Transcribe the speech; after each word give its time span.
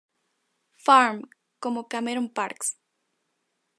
Farm" 0.85 1.29
como 1.59 1.87
Cameron 1.87 2.27
Parks. 2.27 2.75